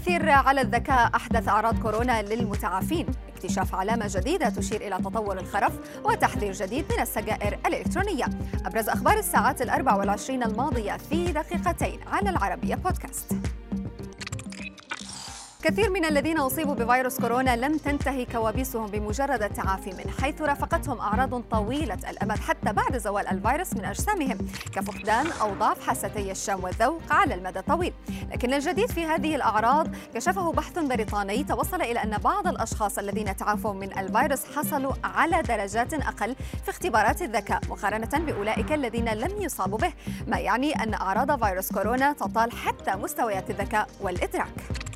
[0.00, 1.16] تأثير على الذكاء.
[1.16, 3.06] أحدث أعراض كورونا للمتعافين.
[3.28, 5.72] اكتشاف علامة جديدة تشير إلى تطور الخرف
[6.04, 8.24] وتحذير جديد من السجائر الإلكترونية.
[8.66, 13.32] أبرز أخبار الساعات الأربع والعشرين الماضية في دقيقتين على العربية بودكاست.
[15.62, 21.42] كثير من الذين أصيبوا بفيروس كورونا لم تنتهي كوابيسهم بمجرد التعافي منه حيث رافقتهم أعراض
[21.50, 24.38] طويلة الأمد حتى بعد زوال الفيروس من أجسامهم
[24.72, 27.92] كفقدان أو ضعف حاستي الشم والذوق على المدى الطويل.
[28.32, 33.72] لكن الجديد في هذه الأعراض كشفه بحث بريطاني توصل إلى أن بعض الأشخاص الذين تعافوا
[33.72, 39.92] من الفيروس حصلوا على درجات أقل في اختبارات الذكاء مقارنة بأولئك الذين لم يصابوا به
[40.26, 44.89] ما يعني أن أعراض فيروس كورونا تطال حتى مستويات الذكاء والإدراك.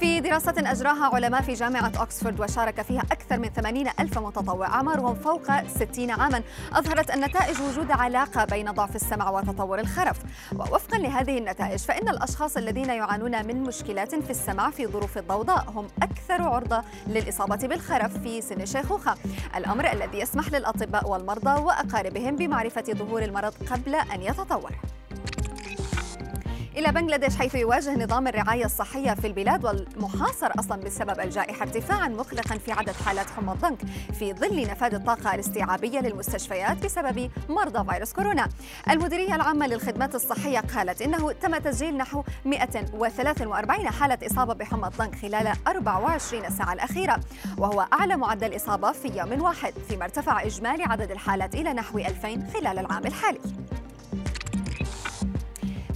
[0.00, 5.14] في دراسة أجراها علماء في جامعة أكسفورد وشارك فيها أكثر من 80 ألف متطوع أعمارهم
[5.14, 6.42] فوق 60 عاما.
[6.72, 10.16] أظهرت النتائج وجود علاقة بين ضعف السمع وتطور الخرف.
[10.52, 15.86] ووفقا لهذه النتائج فإن الأشخاص الذين يعانون من مشكلات في السمع في ظروف الضوضاء هم
[16.02, 19.14] أكثر عرضة للإصابة بالخرف في سن الشيخوخة
[19.56, 24.72] الأمر الذي يسمح للأطباء والمرضى وأقاربهم بمعرفة ظهور المرض قبل أن يتطور.
[26.76, 32.58] إلى بنغلاديش حيث يواجه نظام الرعاية الصحية في البلاد والمحاصر أصلا بسبب الجائحة ارتفاعا مقلقا
[32.58, 33.78] في عدد حالات حمى الضنك
[34.18, 38.48] في ظل نفاذ الطاقة الاستيعابية للمستشفيات بسبب مرضى فيروس كورونا.
[38.90, 45.52] المديرية العامة للخدمات الصحية قالت إنه تم تسجيل نحو 143 حالة إصابة بحمى الضنك خلال
[45.66, 47.20] 24 ساعة الأخيرة
[47.58, 52.46] وهو أعلى معدل إصابة في يوم واحد فيما ارتفع إجمالي عدد الحالات إلى نحو 2000
[52.54, 53.38] خلال العام الحالي.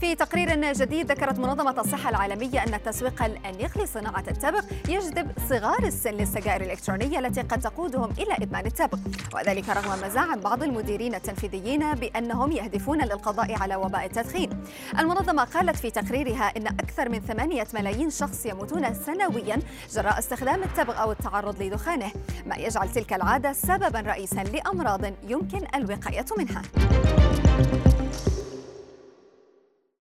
[0.00, 6.10] في تقرير جديد ذكرت منظمة الصحة العالمية أن التسويق الأنيق لصناعة التبغ يجذب صغار السن
[6.10, 8.98] للسجائر الإلكترونية التي قد تقودهم إلى إدمان التبغ.
[9.34, 14.64] وذلك رغم مزاعم بعض المديرين التنفيذيين بأنهم يهدفون للقضاء على وباء التدخين.
[14.98, 19.58] المنظمة قالت في تقريرها أن أكثر من ثمانية ملايين شخص يموتون سنويا
[19.92, 22.12] جراء استخدام التبغ أو التعرض لدخانه
[22.46, 26.62] ما يجعل تلك العادة سببا رئيسا لأمراض يمكن الوقاية منها.